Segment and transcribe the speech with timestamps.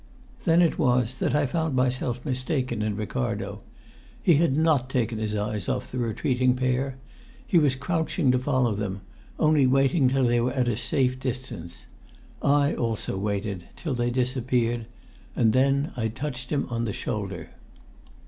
[0.45, 3.61] Then it was that I found myself mistaken in Ricardo.
[4.23, 6.97] He had not taken his eyes off the retreating pair.
[7.45, 9.01] He was crouching to follow them,
[9.37, 11.85] only waiting till they were at a safe distance.
[12.41, 14.87] I also waited till they disappeared
[15.35, 17.51] then I touched him on the shoulder.